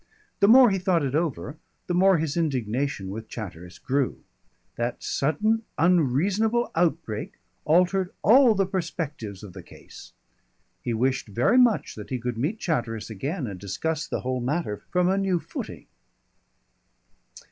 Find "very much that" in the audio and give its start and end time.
11.27-12.09